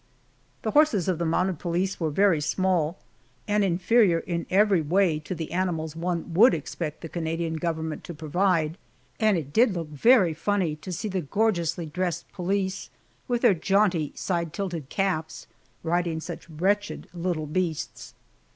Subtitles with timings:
[0.63, 2.97] The horses of the mounted police were very small,
[3.47, 8.13] and inferior in every way to the animals one would expect the Canadian government to
[8.15, 8.79] provide,
[9.19, 12.89] and it did look very funny to see the gorgeously dressed police
[13.27, 15.45] with their jaunty, side tilted caps
[15.83, 18.15] riding such wretched little beasts!